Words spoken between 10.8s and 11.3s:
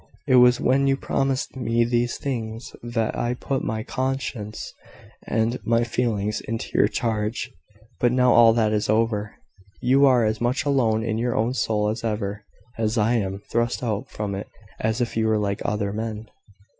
in